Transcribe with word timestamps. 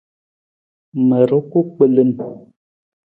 Ma 1.07 1.19
ruku 1.29 1.57
gbilung. 1.69 2.15